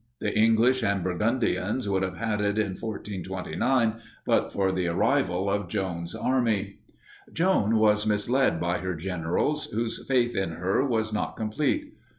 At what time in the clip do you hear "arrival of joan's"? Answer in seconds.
4.87-6.15